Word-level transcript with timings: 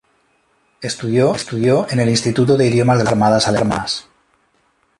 Estudió 0.81 1.85
en 1.91 1.99
el 1.99 2.09
Instituto 2.09 2.57
de 2.57 2.65
Idiomas 2.67 2.97
de 2.97 3.03
las 3.03 3.13
Fuerzas 3.13 3.19
Armadas 3.45 3.47
Alemanas. 3.47 4.07